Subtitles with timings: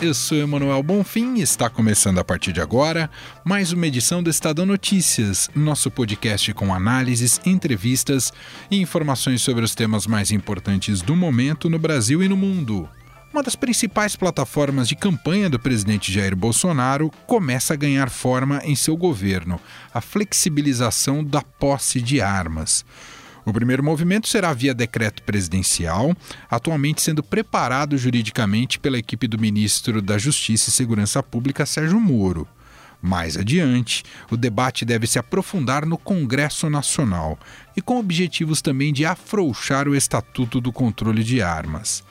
[0.00, 3.10] eu sou Emanuel Bonfim e está começando a partir de agora
[3.44, 8.32] mais uma edição do Estadão Notícias, nosso podcast com análises, entrevistas
[8.70, 12.88] e informações sobre os temas mais importantes do momento no Brasil e no mundo.
[13.32, 18.76] Uma das principais plataformas de campanha do presidente Jair Bolsonaro começa a ganhar forma em
[18.76, 19.60] seu governo:
[19.92, 22.84] a flexibilização da posse de armas.
[23.44, 26.14] O primeiro movimento será via decreto presidencial,
[26.50, 32.46] atualmente sendo preparado juridicamente pela equipe do ministro da Justiça e Segurança Pública, Sérgio Moro.
[33.00, 37.38] Mais adiante, o debate deve se aprofundar no Congresso Nacional
[37.76, 42.02] e com objetivos também de afrouxar o Estatuto do Controle de Armas.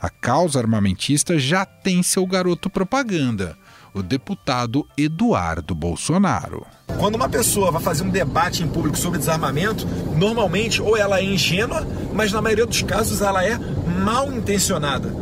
[0.00, 3.56] A causa armamentista já tem seu garoto propaganda
[3.94, 6.66] o deputado Eduardo Bolsonaro.
[6.98, 11.24] Quando uma pessoa vai fazer um debate em público sobre desarmamento, normalmente ou ela é
[11.24, 15.14] ingênua, mas na maioria dos casos ela é mal intencionada.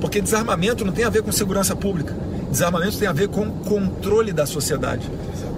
[0.00, 2.16] Porque desarmamento não tem a ver com segurança pública.
[2.50, 5.08] Desarmamento tem a ver com controle da sociedade.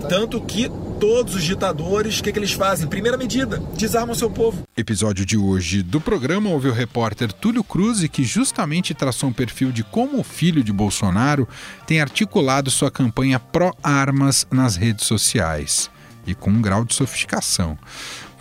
[0.09, 2.87] Tanto que todos os ditadores, o que, que eles fazem?
[2.87, 4.63] Primeira medida, desarmam seu povo.
[4.77, 9.73] Episódio de hoje do programa houve o repórter Túlio Cruz, que justamente traçou um perfil
[9.73, 11.49] de como o filho de Bolsonaro
[11.87, 15.91] tem articulado sua campanha pró-armas nas redes sociais
[16.27, 17.77] e com um grau de sofisticação.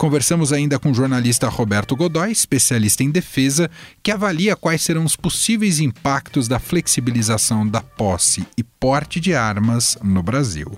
[0.02, 3.70] Conversamos ainda com o jornalista Roberto Godoy, especialista em defesa,
[4.02, 9.96] que avalia quais serão os possíveis impactos da flexibilização da posse e porte de armas
[10.02, 10.76] no Brasil.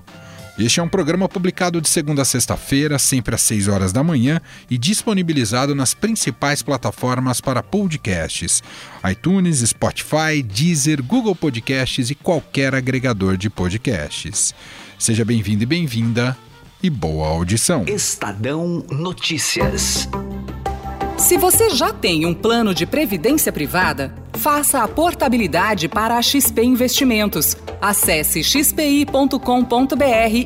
[0.58, 4.42] Este é um programa publicado de segunda a sexta-feira, sempre às 6 horas da manhã
[4.70, 8.62] e disponibilizado nas principais plataformas para podcasts:
[9.10, 14.54] iTunes, Spotify, Deezer, Google Podcasts e qualquer agregador de podcasts.
[14.98, 16.36] Seja bem-vindo e bem-vinda
[16.84, 17.86] e boa audição.
[17.88, 20.06] Estadão Notícias.
[21.16, 26.62] Se você já tem um plano de previdência privada, faça a portabilidade para a XP
[26.62, 27.56] Investimentos.
[27.80, 29.40] Acesse xpi.com.br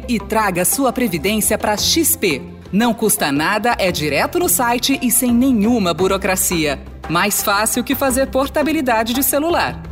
[0.09, 2.41] e traga sua previdência para XP.
[2.71, 6.79] Não custa nada, é direto no site e sem nenhuma burocracia.
[7.11, 9.83] Mais fácil que fazer portabilidade de celular.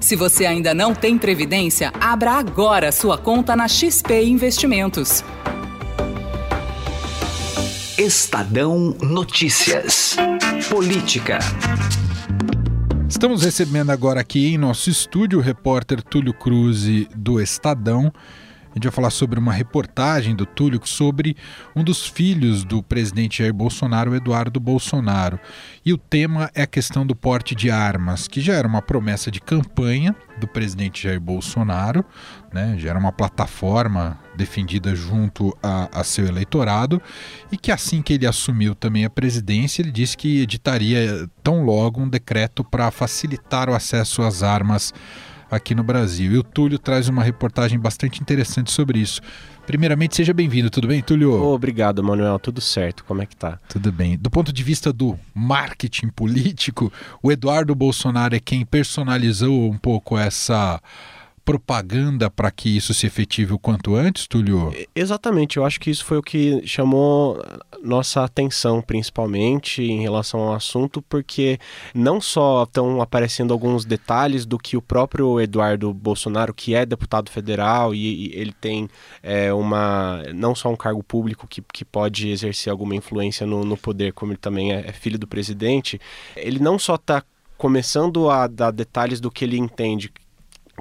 [0.00, 5.22] Se você ainda não tem previdência, abra agora sua conta na XP Investimentos.
[8.02, 10.16] Estadão Notícias.
[10.68, 11.38] Política.
[13.08, 16.80] Estamos recebendo agora aqui em nosso estúdio o repórter Túlio Cruz
[17.14, 18.12] do Estadão.
[18.72, 21.36] A gente vai falar sobre uma reportagem do Túlio sobre
[21.76, 25.38] um dos filhos do presidente Jair Bolsonaro, Eduardo Bolsonaro.
[25.84, 29.30] E o tema é a questão do porte de armas, que já era uma promessa
[29.30, 32.02] de campanha do presidente Jair Bolsonaro,
[32.50, 32.74] né?
[32.78, 37.00] já era uma plataforma defendida junto a, a seu eleitorado,
[37.52, 42.00] e que assim que ele assumiu também a presidência, ele disse que editaria tão logo
[42.00, 44.94] um decreto para facilitar o acesso às armas
[45.52, 46.32] aqui no Brasil.
[46.32, 49.20] E o Túlio traz uma reportagem bastante interessante sobre isso.
[49.66, 51.32] Primeiramente, seja bem-vindo, tudo bem, Túlio?
[51.34, 53.58] Obrigado, Manuel, tudo certo, como é que tá?
[53.68, 54.16] Tudo bem.
[54.16, 56.92] Do ponto de vista do marketing político,
[57.22, 60.80] o Eduardo Bolsonaro é quem personalizou um pouco essa
[61.44, 64.72] propaganda para que isso se efetive o quanto antes, Túlio?
[64.94, 67.42] Exatamente, eu acho que isso foi o que chamou
[67.82, 71.58] nossa atenção, principalmente em relação ao assunto, porque
[71.94, 77.30] não só estão aparecendo alguns detalhes do que o próprio Eduardo Bolsonaro, que é deputado
[77.30, 78.88] federal e, e ele tem
[79.22, 83.76] é, uma não só um cargo público que, que pode exercer alguma influência no, no
[83.76, 86.00] poder, como ele também é, é filho do presidente,
[86.36, 87.22] ele não só está
[87.58, 90.12] começando a dar detalhes do que ele entende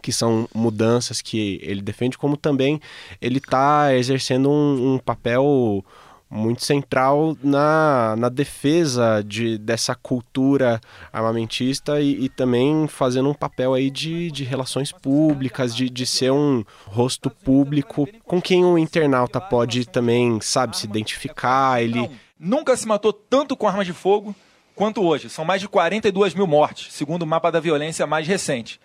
[0.01, 2.79] que são mudanças que ele defende, como também
[3.21, 5.83] ele está exercendo um, um, papel
[6.29, 10.79] muito central na, na defesa de, dessa cultura
[11.11, 16.31] armamentista e, e também fazendo um papel aí de, de relações públicas, de, de ser
[16.31, 21.83] um rosto público com quem o internauta pode também, sabe, se identificar.
[21.83, 24.33] Ele nunca se matou tanto com arma de fogo
[24.73, 25.29] quanto hoje.
[25.29, 28.79] São mais de 42 mil mortes, segundo o mapa da violência mais recente.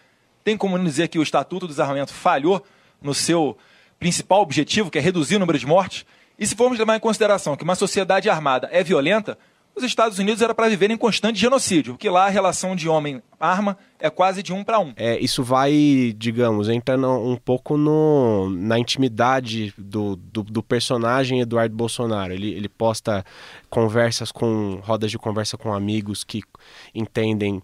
[0.46, 2.64] Tem como dizer que o Estatuto do Desarmamento falhou
[3.02, 3.58] no seu
[3.98, 6.06] principal objetivo, que é reduzir o número de mortes?
[6.38, 9.36] E se formos levar em consideração que uma sociedade armada é violenta,
[9.74, 13.76] os Estados Unidos era para viver em constante genocídio, porque lá a relação de homem-arma
[13.98, 14.92] é quase de um para um.
[14.96, 21.74] É, isso vai, digamos, entra um pouco no, na intimidade do, do, do, personagem Eduardo
[21.74, 22.32] Bolsonaro.
[22.32, 23.24] Ele, ele posta
[23.68, 26.40] conversas com rodas de conversa com amigos que
[26.94, 27.60] entendem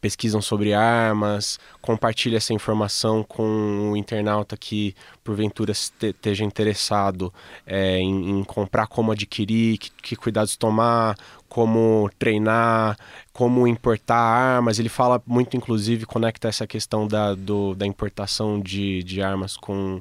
[0.00, 4.94] pesquisam sobre armas, compartilha essa informação com o internauta que
[5.24, 7.32] porventura esteja interessado
[7.66, 11.16] é, em, em, comprar como adquirir, que, que cuidados tomar,
[11.48, 12.96] como treinar,
[13.32, 14.78] como importar armas.
[14.78, 20.00] Ele fala muito, inclusive, conecta essa questão da, do, da importação de, de armas com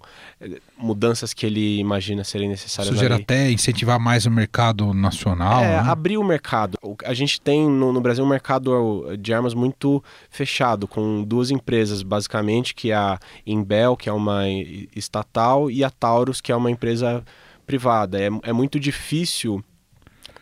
[0.78, 2.94] mudanças que ele imagina serem necessárias.
[2.94, 5.64] Sugere até incentivar mais o mercado nacional.
[5.64, 5.90] É, né?
[5.90, 6.78] abrir o mercado.
[7.04, 12.04] A gente tem no, no, Brasil um mercado de armas muito fechado, com duas empresas,
[12.04, 14.48] basicamente, que é a Imbel, que é uma
[14.96, 17.24] estatal, e a Taurus, que é uma empresa
[17.66, 18.20] privada.
[18.20, 19.64] É, é muito difícil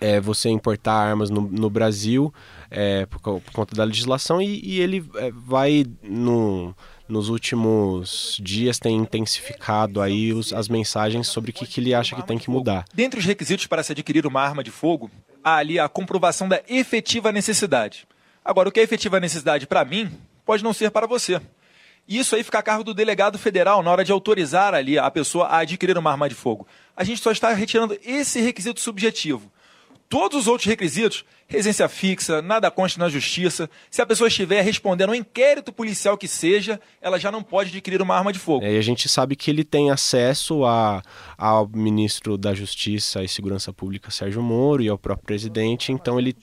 [0.03, 2.33] é, você importar armas no, no Brasil
[2.69, 6.75] é, por, por, conta da legislação e, e ele é, vai no,
[7.07, 12.17] nos últimos dias tem intensificado aí os, as mensagens sobre o que, que ele acha
[12.17, 12.83] que tem que mudar.
[12.93, 15.09] Dentre os requisitos para se adquirir uma arma de fogo,
[15.41, 18.05] há ali a comprovação da efetiva necessidade.
[18.43, 20.11] Agora, o que é efetiva necessidade para mim
[20.45, 21.39] pode não ser para você.
[22.05, 25.45] Isso aí fica a cargo do delegado federal na hora de autorizar ali a pessoa
[25.45, 26.67] a adquirir uma arma de fogo.
[26.93, 29.49] A gente só está retirando esse requisito subjetivo.
[30.13, 35.09] Todos os outros requisitos, residência fixa, nada consta na justiça, se a pessoa estiver respondendo
[35.09, 38.63] um inquérito policial que seja, ela já não pode adquirir uma arma de fogo.
[38.63, 41.01] É, e a gente sabe que ele tem acesso a,
[41.35, 46.35] ao ministro da Justiça e Segurança Pública, Sérgio Moro, e ao próprio presidente, então ele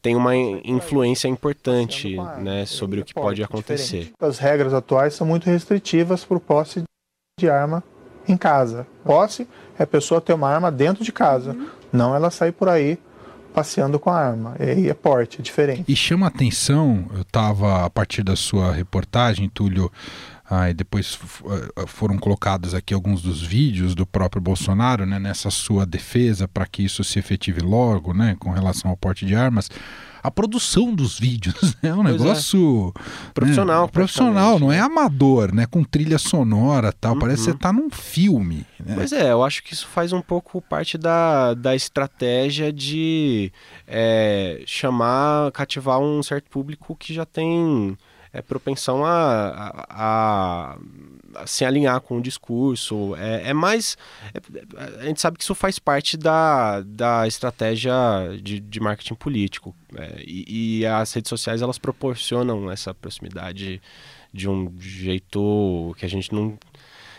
[0.00, 4.12] tem uma influência importante né, sobre o que pode acontecer.
[4.18, 6.84] As regras atuais são muito restritivas para o posse
[7.38, 7.84] de arma
[8.26, 8.86] em casa.
[9.04, 9.46] Posse
[9.78, 11.52] é a pessoa ter uma arma dentro de casa.
[11.52, 11.77] Uhum.
[11.92, 12.98] Não ela sair por aí
[13.52, 14.54] passeando com a arma.
[14.60, 15.84] E aí é porte, é diferente.
[15.88, 19.90] E chama atenção, eu estava a partir da sua reportagem, Túlio,
[20.50, 21.18] ah, e depois
[21.76, 26.66] ah, foram colocados aqui alguns dos vídeos do próprio Bolsonaro, né, nessa sua defesa para
[26.66, 29.68] que isso se efetive logo, né, com relação ao porte de armas
[30.22, 31.76] a produção dos vídeos.
[31.80, 32.18] É um pois é.
[32.18, 33.32] negócio é.
[33.32, 33.90] profissional, né?
[33.92, 35.64] profissional, não é amador, né?
[35.64, 37.14] Com trilha sonora, tal.
[37.14, 37.20] Uhum.
[37.20, 38.66] Parece que você está num filme.
[38.84, 38.94] Né?
[38.96, 43.52] Pois é, eu acho que isso faz um pouco parte da, da estratégia de
[43.86, 47.96] é, chamar, cativar um certo público que já tem
[48.32, 50.78] é, propensão a, a,
[51.34, 53.14] a se alinhar com o discurso.
[53.16, 53.96] É, é mais.
[54.34, 57.92] É, a gente sabe que isso faz parte da, da estratégia
[58.42, 59.74] de, de marketing político.
[59.96, 63.80] É, e, e, as redes sociais elas proporcionam essa proximidade
[64.32, 66.58] de um jeito que a gente não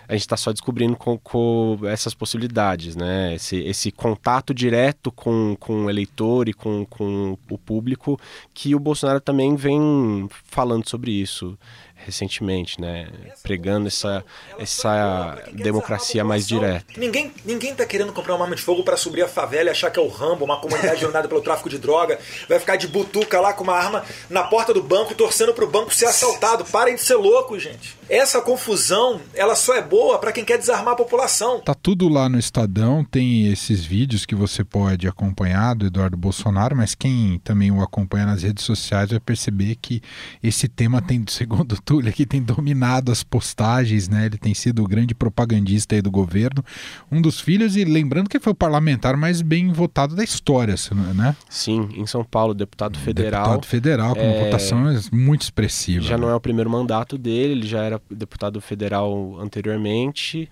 [0.09, 3.35] a gente está só descobrindo com, com, essas possibilidades, né?
[3.35, 8.19] Esse, esse contato direto com, com o eleitor e com, com o público,
[8.51, 11.55] que o Bolsonaro também vem falando sobre isso
[12.05, 13.07] recentemente, né?
[13.43, 14.23] Pregando essa,
[14.57, 16.85] essa democracia mais direta.
[16.97, 19.91] Ninguém ninguém está querendo comprar uma arma de fogo para subir a favela e achar
[19.91, 23.39] que é o Rambo, uma comunidade jornada pelo tráfico de droga, vai ficar de butuca
[23.39, 26.65] lá com uma arma na porta do banco, torcendo para o banco ser assaltado.
[26.65, 27.97] Parem de ser loucos, gente.
[28.09, 31.59] Essa confusão, ela só é boa para quem quer desarmar a população.
[31.59, 36.75] Tá tudo lá no Estadão, tem esses vídeos que você pode acompanhar do Eduardo Bolsonaro,
[36.75, 40.01] mas quem também o acompanha nas redes sociais vai perceber que
[40.41, 44.27] esse tema tem, segundo Túlio, que tem dominado as postagens, né?
[44.27, 46.63] Ele tem sido o grande propagandista aí do governo,
[47.11, 50.75] um dos filhos e lembrando que foi o parlamentar mais bem votado da história,
[51.15, 51.35] né?
[51.49, 53.41] Sim, em São Paulo, deputado federal.
[53.41, 54.43] Deputado federal com é...
[54.43, 56.03] votação muito expressiva.
[56.03, 56.21] Já né?
[56.21, 60.47] não é o primeiro mandato dele, ele já era deputado federal anteriormente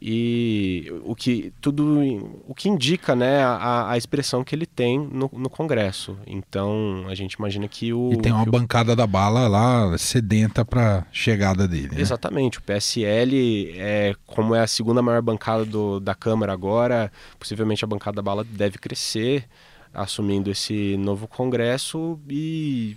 [0.00, 2.00] e o que tudo
[2.46, 7.14] o que indica né a, a expressão que ele tem no, no Congresso então a
[7.14, 8.50] gente imagina que o e tem uma o...
[8.50, 12.00] bancada da bala lá sedenta para chegada dele né?
[12.00, 17.84] exatamente o PSL é como é a segunda maior bancada do, da Câmara agora possivelmente
[17.84, 19.46] a bancada da bala deve crescer
[19.92, 22.96] assumindo esse novo Congresso e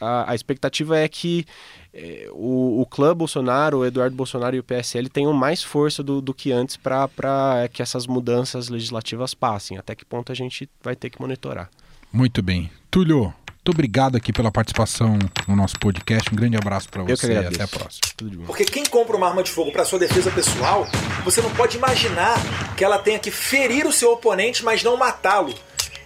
[0.00, 1.46] a, a expectativa é que
[1.92, 6.20] é, o, o clã Bolsonaro, o Eduardo Bolsonaro e o PSL tenham mais força do,
[6.20, 9.78] do que antes para que essas mudanças legislativas passem.
[9.78, 11.70] Até que ponto a gente vai ter que monitorar.
[12.12, 12.70] Muito bem.
[12.90, 13.34] Túlio,
[13.66, 16.32] muito obrigado aqui pela participação no nosso podcast.
[16.32, 18.00] Um grande abraço para você e até a próxima.
[18.46, 20.86] Porque quem compra uma arma de fogo para sua defesa pessoal,
[21.24, 22.36] você não pode imaginar
[22.76, 25.52] que ela tenha que ferir o seu oponente, mas não matá-lo.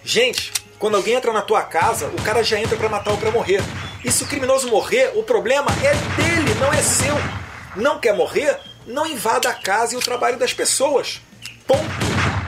[0.02, 3.30] Gente, quando alguém entra na tua casa, o cara já entra para matar ou para
[3.30, 3.62] morrer.
[4.02, 7.14] E se o criminoso morrer, o problema é dele, não é seu.
[7.76, 8.58] Não quer morrer?
[8.86, 11.20] Não invada a casa e o trabalho das pessoas.
[11.66, 12.39] Ponto.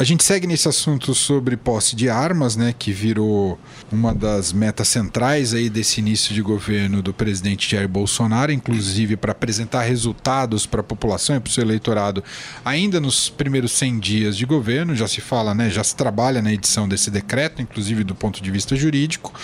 [0.00, 3.58] A gente segue nesse assunto sobre posse de armas, né, que virou
[3.90, 9.32] uma das metas centrais aí desse início de governo do presidente Jair Bolsonaro, inclusive para
[9.32, 12.22] apresentar resultados para a população e para o seu eleitorado
[12.64, 14.94] ainda nos primeiros 100 dias de governo.
[14.94, 18.52] Já se fala, né, já se trabalha na edição desse decreto, inclusive do ponto de
[18.52, 19.34] vista jurídico.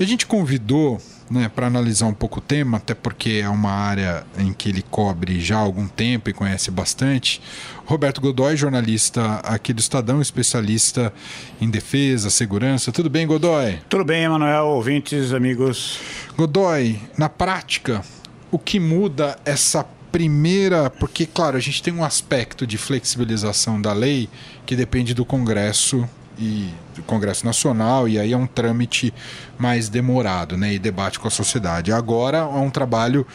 [0.00, 1.00] E a gente convidou
[1.32, 4.82] né, para analisar um pouco o tema, até porque é uma área em que ele
[4.82, 7.40] cobre já há algum tempo e conhece bastante.
[7.86, 11.12] Roberto Godoy, jornalista aqui do Estadão, especialista
[11.60, 12.92] em defesa, segurança.
[12.92, 13.80] Tudo bem, Godoy?
[13.88, 15.98] Tudo bem, Emanuel, ouvintes, amigos.
[16.36, 18.02] Godoy, na prática,
[18.50, 23.94] o que muda essa primeira, porque claro, a gente tem um aspecto de flexibilização da
[23.94, 24.28] lei
[24.66, 26.06] que depende do Congresso
[26.38, 29.12] e do Congresso Nacional e aí é um trâmite
[29.58, 31.92] mais demorado, né, e debate com a sociedade.
[31.92, 33.26] Agora é um trabalho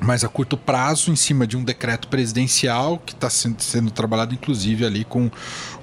[0.00, 4.32] mais a curto prazo em cima de um decreto presidencial que está sendo, sendo, trabalhado
[4.32, 5.28] inclusive ali com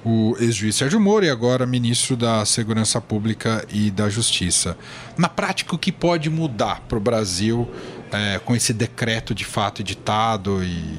[0.02, 4.76] o ex-juiz Sérgio Moro e agora ministro da Segurança Pública e da Justiça.
[5.18, 7.70] Na prática, o que pode mudar para o Brasil
[8.10, 10.98] é, com esse decreto de fato editado e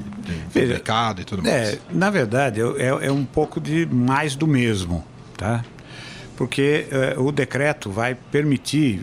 [0.53, 1.53] publicado e tudo mais?
[1.53, 5.03] É, na verdade, é, é um pouco de mais do mesmo
[5.37, 5.63] tá?
[6.37, 6.85] Porque
[7.17, 9.01] uh, o decreto vai permitir,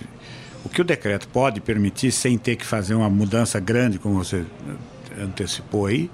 [0.65, 4.45] o que o decreto pode permitir, sem ter que fazer uma mudança grande, como você
[5.21, 6.11] antecipou aí,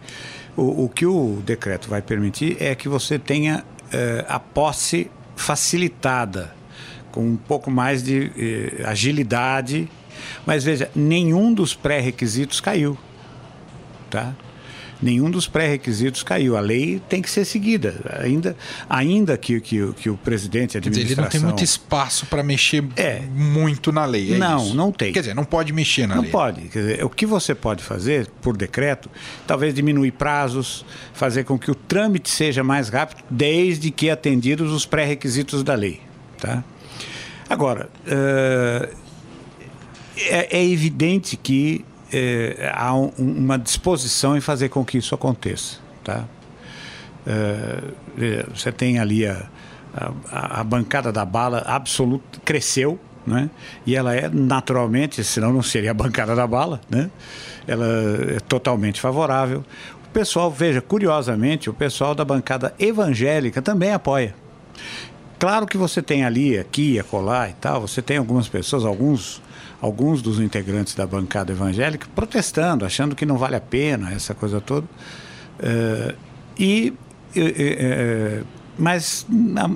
[0.56, 6.52] o, o que o decreto vai permitir é que você tenha uh, a posse facilitada,
[7.12, 8.30] com um pouco mais de
[8.84, 9.88] agilidade,
[10.46, 12.96] mas veja, nenhum dos pré-requisitos caiu,
[14.08, 14.34] tá?
[15.02, 16.56] Nenhum dos pré-requisitos caiu.
[16.56, 18.56] A lei tem que ser seguida, ainda,
[18.88, 21.12] ainda que, que, que o presidente, a administração...
[21.12, 24.74] Ele não tem muito espaço para mexer é, muito na lei, é Não, isso?
[24.74, 25.12] não tem.
[25.12, 26.30] Quer dizer, não pode mexer na não lei.
[26.30, 26.68] Não pode.
[26.68, 29.10] Dizer, o que você pode fazer, por decreto,
[29.46, 34.86] talvez diminuir prazos, fazer com que o trâmite seja mais rápido, desde que atendidos os
[34.86, 36.00] pré-requisitos da lei.
[36.38, 36.64] Tá?
[37.48, 38.96] Agora, uh,
[40.16, 45.78] é, é evidente que é, há um, uma disposição em fazer com que isso aconteça.
[46.04, 46.24] Tá?
[47.26, 49.46] É, você tem ali a,
[50.30, 53.50] a, a, bancada da bala absoluta, cresceu, né?
[53.86, 57.10] e ela é naturalmente, senão não seria a bancada da bala, né?
[57.66, 57.86] ela
[58.36, 59.64] é totalmente favorável.
[60.06, 64.34] O pessoal, veja, curiosamente, o pessoal da bancada evangélica também apoia.
[65.38, 69.40] Claro que você tem ali, aqui, acolá e tal, você tem algumas pessoas, alguns
[69.80, 74.60] alguns dos integrantes da bancada evangélica protestando, achando que não vale a pena essa coisa
[74.60, 74.86] toda.
[75.58, 76.14] Uh,
[76.58, 76.92] e,
[77.36, 78.46] uh, uh,
[78.78, 79.26] mas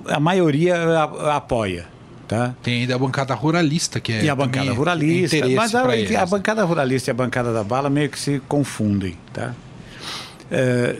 [0.06, 1.86] a, a maioria a, apoia.
[2.26, 2.54] Tá?
[2.62, 4.24] Tem ainda a bancada ruralista, que é.
[4.24, 5.36] E a bancada ruralista.
[5.54, 9.16] Mas a, a, bancada ruralista e a bancada da bala meio que se confundem.
[9.32, 9.54] Tá?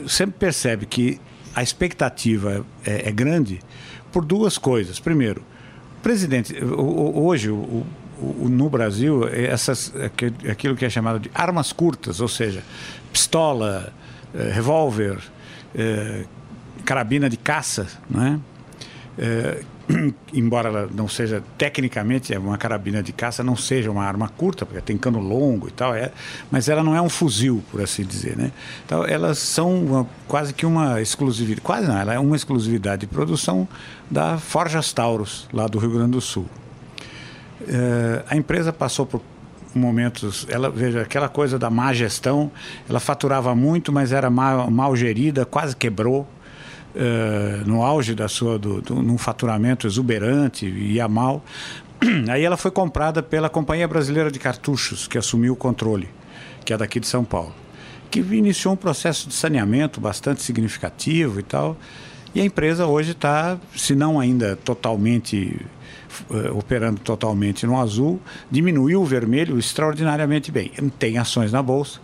[0.08, 1.20] sempre percebe que
[1.54, 3.60] a expectativa é, é, grande
[4.12, 4.98] por duas coisas.
[4.98, 5.42] Primeiro,
[6.02, 7.86] presidente, hoje, o,
[8.48, 9.92] no Brasil, essas,
[10.50, 12.62] aquilo que é chamado de armas curtas, ou seja,
[13.12, 13.92] pistola,
[14.34, 15.18] eh, revólver,
[15.74, 16.24] eh,
[16.84, 18.40] carabina de caça, né?
[19.18, 19.62] Eh,
[20.32, 24.64] embora ela não seja tecnicamente é uma carabina de caça não seja uma arma curta
[24.64, 26.10] porque tem cano longo e tal é
[26.50, 28.50] mas ela não é um fuzil por assim dizer né
[28.84, 33.06] então elas são uma, quase que uma exclusividade quase não ela é uma exclusividade de
[33.06, 33.68] produção
[34.10, 36.46] da Forjas Taurus lá do Rio Grande do Sul
[37.64, 39.20] Uh, a empresa passou por
[39.74, 42.50] momentos, ela veja aquela coisa da má gestão,
[42.88, 46.26] ela faturava muito, mas era mal, mal gerida, quase quebrou.
[46.94, 51.42] Uh, no auge da sua do, do, num faturamento exuberante ia mal.
[52.30, 56.08] Aí ela foi comprada pela Companhia Brasileira de Cartuchos, que assumiu o controle,
[56.64, 57.52] que é daqui de São Paulo,
[58.12, 61.76] que iniciou um processo de saneamento bastante significativo e tal.
[62.32, 65.66] E a empresa hoje está, se não ainda totalmente
[66.54, 70.70] operando totalmente no azul, diminuiu o vermelho extraordinariamente bem.
[70.98, 72.00] Tem ações na bolsa.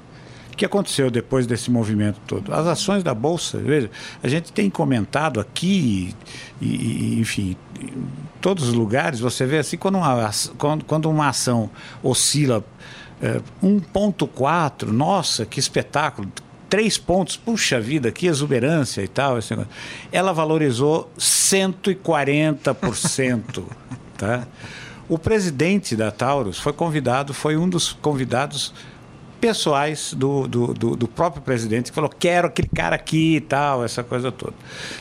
[0.52, 2.52] O que aconteceu depois desse movimento todo?
[2.52, 3.90] As ações da bolsa, veja,
[4.22, 6.14] a gente tem comentado aqui,
[6.60, 8.04] e, e, enfim, em
[8.40, 11.70] todos os lugares, você vê assim, quando uma, quando, quando uma ação
[12.02, 12.62] oscila
[13.22, 16.30] é, 1,4, nossa, que espetáculo!
[16.70, 19.36] três pontos, puxa vida, que exuberância e tal.
[20.12, 23.64] Ela valorizou 140%.
[24.20, 24.46] tá?
[25.08, 28.72] O presidente da Taurus foi convidado, foi um dos convidados
[29.40, 33.82] pessoais do, do, do, do, próprio presidente que falou quero aquele cara aqui e tal,
[33.82, 34.52] essa coisa toda.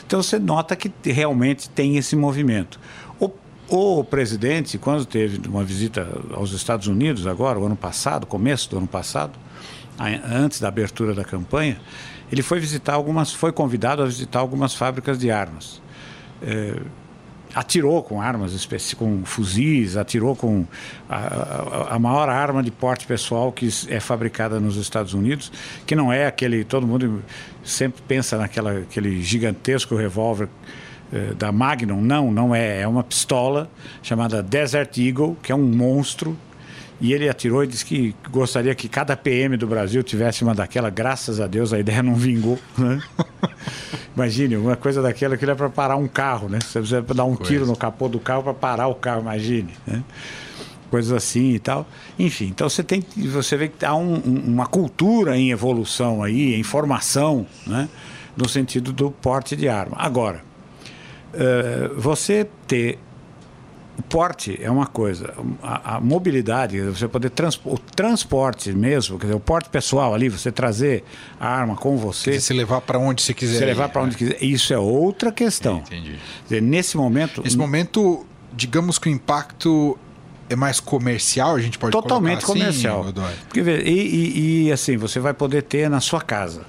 [0.04, 2.80] Então você nota que realmente tem esse movimento.
[3.20, 3.30] O,
[3.68, 8.78] o presidente, quando teve uma visita aos Estados Unidos agora, o ano passado, começo do
[8.78, 9.38] ano passado,
[10.24, 11.78] antes da abertura da campanha,
[12.32, 15.82] ele foi visitar algumas, foi convidado a visitar algumas fábricas de armas.
[16.42, 16.80] É,
[17.54, 20.64] atirou com armas, com fuzis, atirou com
[21.08, 25.50] a, a, maior arma de porte pessoal que é fabricada nos Estados Unidos,
[25.86, 27.22] que não é aquele, todo mundo
[27.64, 30.48] sempre pensa naquela aquele gigantesco revólver
[31.12, 33.68] eh, da Magnum, não, não é, é uma pistola
[34.02, 36.36] chamada Desert Eagle, que é um monstro
[37.00, 40.90] E ele atirou e disse que gostaria que cada PM do Brasil tivesse uma daquela.
[40.90, 42.58] Graças a Deus a ideia não vingou.
[42.76, 43.00] Né?
[44.14, 46.58] Imagine, uma coisa daquela que era para parar um carro, né?
[46.60, 47.50] Você precisa dar um coisa.
[47.50, 49.70] tiro no capô do carro para parar o carro, imagine.
[49.86, 50.02] Né?
[50.90, 51.86] Coisas assim e tal.
[52.18, 56.62] Enfim, então você tem você vê que há um, uma cultura em evolução aí, em
[56.62, 57.88] formação, né?
[58.36, 59.96] no sentido do porte de arma.
[59.98, 60.42] Agora,
[61.32, 62.98] uh, você ter
[64.00, 67.30] o porte é uma coisa, a, a mobilidade, você poder
[67.64, 71.04] o transporte mesmo, quer dizer, o porte pessoal ali, você trazer
[71.38, 74.42] a arma com você, se levar para onde você quiser, se levar para onde quiser,
[74.42, 75.82] isso é outra questão.
[75.90, 76.18] É, entendi.
[76.44, 79.98] Dizer, nesse momento, nesse momento, digamos que o impacto
[80.48, 83.06] é mais comercial, a gente pode totalmente assim, comercial.
[83.46, 86.64] Porque e, e, e assim você vai poder ter na sua casa.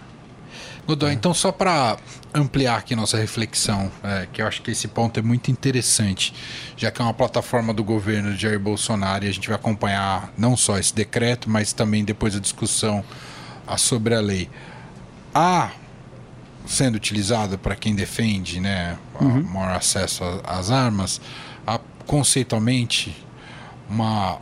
[0.91, 1.13] Godoy, é.
[1.13, 1.97] então só para
[2.33, 6.33] ampliar aqui nossa reflexão, é, que eu acho que esse ponto é muito interessante,
[6.75, 10.31] já que é uma plataforma do governo de Jair Bolsonaro e a gente vai acompanhar
[10.37, 13.03] não só esse decreto, mas também depois a discussão
[13.77, 14.49] sobre a lei.
[15.33, 15.71] Há
[16.65, 19.43] sendo utilizada para quem defende né, uhum.
[19.43, 21.21] maior acesso às armas,
[21.65, 23.15] há conceitualmente
[23.89, 24.39] uma,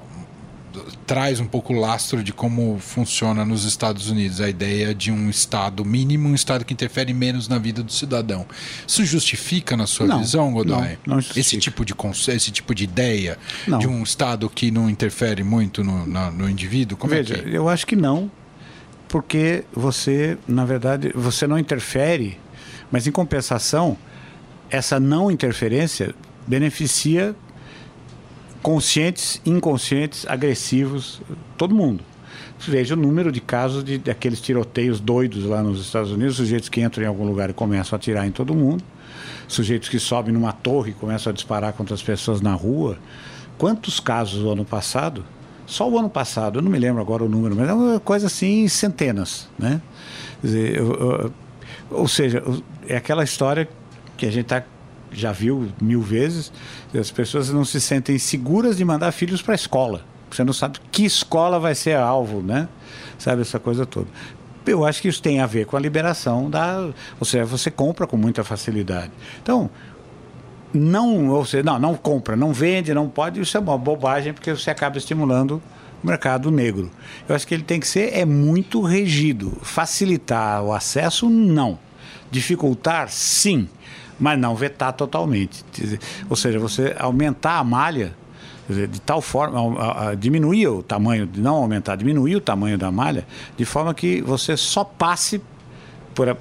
[1.06, 5.30] traz um pouco o lastro de como funciona nos Estados Unidos a ideia de um
[5.30, 8.46] Estado mínimo, um Estado que interfere menos na vida do cidadão.
[8.88, 11.94] Isso justifica, na sua não, visão, Godoy, não, não esse tipo de
[12.30, 13.80] esse tipo de ideia não.
[13.80, 16.98] de um Estado que não interfere muito no, na, no indivíduo?
[16.98, 17.54] Como Veja, é que...
[17.54, 18.32] eu acho que não,
[19.08, 22.38] porque você, na verdade, você não interfere,
[22.92, 23.98] mas em compensação,
[24.70, 26.14] essa não interferência
[26.48, 27.36] beneficia
[28.62, 31.22] conscientes, inconscientes, agressivos,
[31.58, 32.04] todo mundo.
[32.60, 36.82] Veja o número de casos de, daqueles tiroteios doidos lá nos Estados Unidos, sujeitos que
[36.82, 38.84] entram em algum lugar e começam a atirar em todo mundo,
[39.48, 42.98] sujeitos que sobem numa torre e começam a disparar contra as pessoas na rua.
[43.58, 45.24] Quantos casos o ano passado?
[45.66, 48.28] Só o ano passado, eu não me lembro agora o número, mas é uma coisa
[48.28, 49.82] assim, centenas, né?
[50.42, 51.34] Dizer, eu, eu,
[51.92, 52.44] ou seja,
[52.88, 53.70] é aquela história
[54.18, 54.64] que a gente está
[55.12, 56.52] já viu mil vezes,
[56.98, 60.02] as pessoas não se sentem seguras de mandar filhos para a escola.
[60.30, 62.68] Você não sabe que escola vai ser alvo, né?
[63.18, 64.08] Sabe essa coisa toda.
[64.66, 66.90] Eu acho que isso tem a ver com a liberação da.
[67.20, 69.12] Ou seja, você compra com muita facilidade.
[69.42, 69.70] Então,
[70.74, 74.52] não, ou seja, não, não compra, não vende, não pode, isso é uma bobagem, porque
[74.52, 75.62] você acaba estimulando
[76.04, 76.92] o mercado negro.
[77.28, 79.58] Eu acho que ele tem que ser é muito regido.
[79.64, 81.80] Facilitar o acesso, não.
[82.32, 83.68] Dificultar, sim
[84.20, 85.64] mas não vetar totalmente.
[86.30, 88.14] Ou seja, você aumentar a malha
[88.70, 93.26] de tal forma, diminuir o tamanho, não aumentar, diminuir o tamanho da malha,
[93.58, 95.42] de forma que você só passe
[96.14, 96.38] por,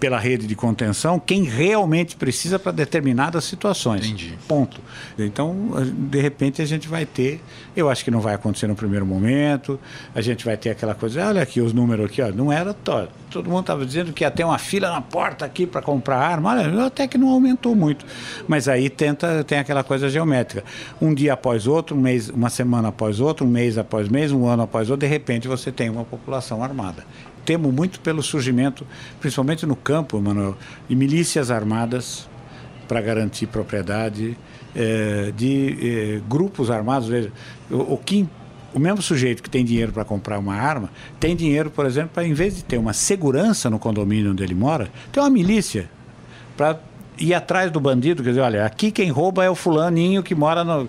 [0.00, 4.06] pela rede de contenção quem realmente precisa para determinadas situações.
[4.06, 4.34] Entendi.
[4.48, 4.80] Ponto.
[5.18, 7.40] Então, de repente, a gente vai ter.
[7.76, 9.78] Eu acho que não vai acontecer no primeiro momento.
[10.14, 13.10] A gente vai ter aquela coisa, olha aqui os números aqui, ó, não era todo.
[13.30, 16.50] Todo mundo estava dizendo que ia ter uma fila na porta aqui para comprar arma.
[16.50, 18.04] Olha, até que não aumentou muito.
[18.48, 20.64] Mas aí tenta, tem aquela coisa geométrica.
[21.00, 24.46] Um dia após outro, um mês, uma semana após outro, um mês após mês, um
[24.46, 27.04] ano após outro, de repente você tem uma população armada
[27.50, 28.86] temo muito pelo surgimento,
[29.18, 30.56] principalmente no campo, Manuel,
[30.88, 32.28] de milícias armadas
[32.86, 34.38] para garantir propriedade,
[34.72, 37.08] é, de é, grupos armados.
[37.08, 37.32] Veja,
[37.68, 38.28] o, o, que,
[38.72, 42.24] o mesmo sujeito que tem dinheiro para comprar uma arma, tem dinheiro, por exemplo, para,
[42.24, 45.90] em vez de ter uma segurança no condomínio onde ele mora, ter uma milícia
[46.56, 46.78] para
[47.18, 48.22] ir atrás do bandido.
[48.22, 50.88] Quer dizer, olha, aqui quem rouba é o fulaninho que mora no.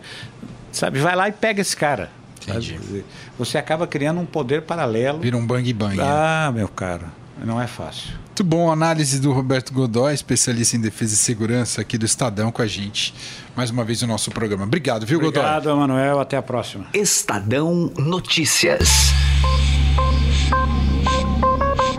[0.71, 2.20] Sabe, vai lá e pega esse cara.
[2.47, 3.03] Entendi.
[3.37, 5.19] Você acaba criando um poder paralelo.
[5.19, 5.97] Vira um bang bang.
[5.97, 6.03] Né?
[6.05, 7.05] Ah, meu caro,
[7.43, 8.13] não é fácil.
[8.27, 12.61] Muito bom, análise do Roberto Godoy, especialista em defesa e segurança aqui do Estadão com
[12.61, 13.13] a gente.
[13.55, 14.63] Mais uma vez no nosso programa.
[14.63, 15.57] Obrigado, viu, Obrigado, Godoy?
[15.57, 16.19] Obrigado, Manuel.
[16.19, 16.85] Até a próxima.
[16.93, 19.11] Estadão Notícias.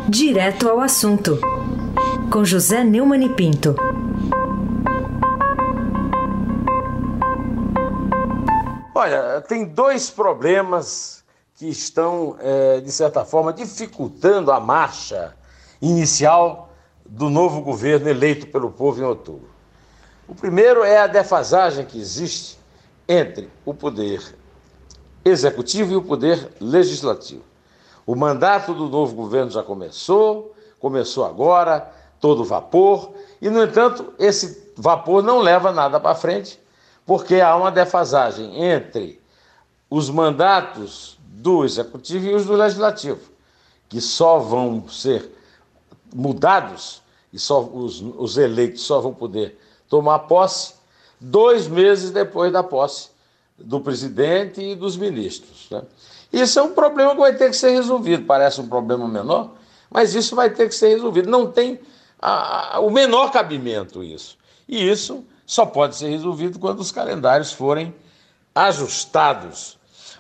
[0.09, 1.39] Direto ao assunto.
[2.31, 3.77] Com José Neumann e Pinto.
[9.03, 11.25] Olha, tem dois problemas
[11.57, 15.35] que estão, é, de certa forma, dificultando a marcha
[15.81, 16.71] inicial
[17.05, 19.51] do novo governo eleito pelo povo em outubro.
[20.29, 22.57] O primeiro é a defasagem que existe
[23.09, 24.23] entre o poder
[25.25, 27.43] executivo e o poder legislativo.
[28.07, 34.73] O mandato do novo governo já começou, começou agora, todo vapor, e, no entanto, esse
[34.77, 36.62] vapor não leva nada para frente,
[37.13, 39.21] porque há uma defasagem entre
[39.91, 43.21] os mandatos do executivo e os do legislativo,
[43.87, 45.31] que só vão ser
[46.15, 50.73] mudados e só os, os eleitos só vão poder tomar posse
[51.21, 53.11] dois meses depois da posse
[53.59, 55.67] do presidente e dos ministros.
[55.71, 55.83] Né?
[56.33, 58.25] Isso é um problema que vai ter que ser resolvido.
[58.25, 59.51] Parece um problema menor,
[59.91, 61.29] mas isso vai ter que ser resolvido.
[61.29, 61.79] Não tem
[62.19, 64.39] a, a, o menor cabimento isso.
[64.67, 67.95] E isso só pode ser resolvido quando os calendários forem
[68.55, 69.79] ajustados.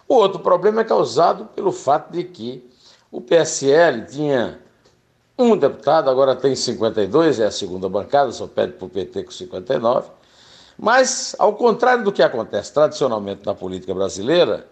[0.09, 2.69] O outro problema é causado pelo fato de que
[3.11, 4.59] o PSL tinha
[5.39, 9.31] um deputado, agora tem 52, é a segunda bancada, só pede para o PT com
[9.31, 10.11] 59.
[10.79, 14.67] Mas, ao contrário do que acontece tradicionalmente na política brasileira,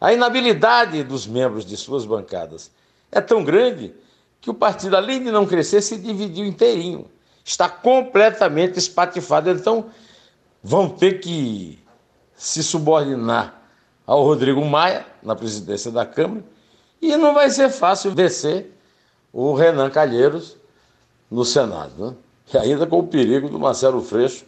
[0.00, 2.70] a inabilidade dos membros de suas bancadas
[3.10, 3.94] é tão grande
[4.40, 7.06] que o partido, além de não crescer, se dividiu inteirinho.
[7.48, 9.48] Está completamente espatifado.
[9.48, 9.86] Então,
[10.62, 11.82] vão ter que
[12.36, 13.58] se subordinar
[14.06, 16.44] ao Rodrigo Maia, na presidência da Câmara,
[17.00, 18.70] e não vai ser fácil vencer
[19.32, 20.58] o Renan Calheiros
[21.30, 21.92] no Senado.
[21.98, 22.14] Né?
[22.52, 24.44] E ainda com o perigo do Marcelo Freixo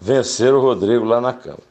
[0.00, 1.62] vencer o Rodrigo lá na Câmara.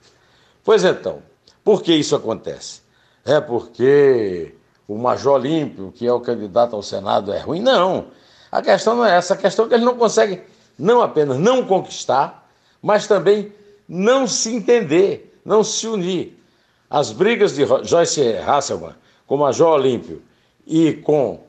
[0.63, 1.24] Pois então,
[1.63, 2.82] por que isso acontece?
[3.26, 4.54] É porque
[4.88, 7.62] o Major Olímpio, que é o candidato ao Senado, é ruim?
[7.62, 8.08] Não.
[8.52, 9.34] A questão não é essa.
[9.34, 10.50] A questão é que ele não consegue
[10.82, 12.50] não apenas não conquistar,
[12.82, 13.54] mas também
[13.88, 16.38] não se entender, não se unir.
[16.89, 18.96] As brigas de Joyce Hasselman
[19.28, 20.22] com o Major Olímpio
[20.65, 21.39] e com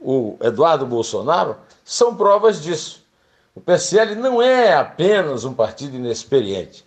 [0.00, 3.04] o Eduardo Bolsonaro são provas disso.
[3.54, 6.84] O PSL não é apenas um partido inexperiente,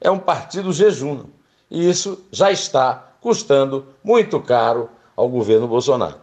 [0.00, 1.24] é um partido jejum.
[1.70, 6.16] E isso já está custando muito caro ao governo Bolsonaro.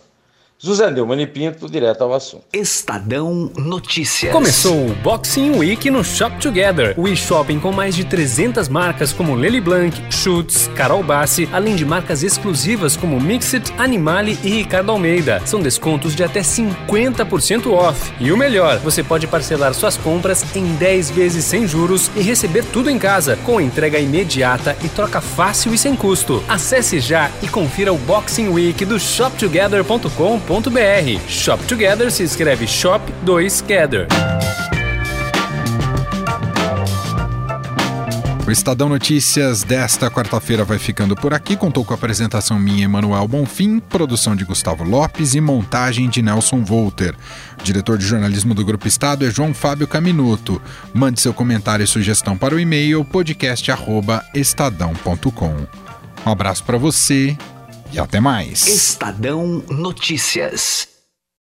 [0.62, 2.44] José Neumann e Pinto, direto ao assunto.
[2.52, 4.34] Estadão Notícias.
[4.34, 9.36] Começou o Boxing Week no Shop Together, o e-shopping com mais de 300 marcas como
[9.36, 15.42] Lely Blanc, Schutz, Carol Bassi, além de marcas exclusivas como Mixit, Animale e Ricardo Almeida.
[15.46, 18.12] São descontos de até 50% off.
[18.20, 22.66] E o melhor, você pode parcelar suas compras em 10 vezes sem juros e receber
[22.66, 26.44] tudo em casa, com entrega imediata e troca fácil e sem custo.
[26.50, 30.49] Acesse já e confira o Boxing Week do shoptogether.com
[31.28, 34.08] Shop Together se escreve Shop 2 Gather.
[38.48, 41.56] O Estadão Notícias desta quarta-feira vai ficando por aqui.
[41.56, 46.64] Contou com a apresentação minha, Emanuel Bonfim, produção de Gustavo Lopes e montagem de Nelson
[46.64, 47.14] Volter.
[47.60, 50.60] O diretor de jornalismo do Grupo Estado é João Fábio Caminuto.
[50.92, 55.68] Mande seu comentário e sugestão para o e-mail podcast@estadão.com.
[56.26, 57.38] Um abraço para você
[57.92, 58.68] e até mais.
[58.68, 60.99] Estadão Notícias.